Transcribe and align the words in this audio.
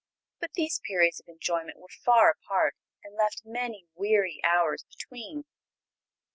But 0.39 0.53
these 0.55 0.81
periods 0.83 1.19
of 1.19 1.27
enjoyment 1.27 1.77
were 1.77 1.87
far 2.03 2.31
apart, 2.31 2.75
and 3.03 3.13
left 3.15 3.43
many 3.45 3.85
weary 3.93 4.41
hours 4.43 4.83
between. 4.83 5.45